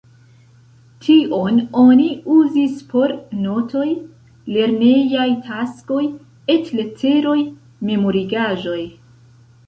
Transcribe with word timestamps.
Tion 1.07 1.57
oni 1.81 2.05
uzis 2.35 2.79
por 2.93 3.11
notoj, 3.41 3.85
lernejaj 4.55 5.27
taskoj, 5.49 6.01
et-leteroj, 6.55 7.37
memorigaĵoj. 7.91 8.79